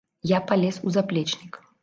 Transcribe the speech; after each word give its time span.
Я 0.31 0.39
палез 0.51 0.79
у 0.87 0.95
заплечнік. 0.97 1.63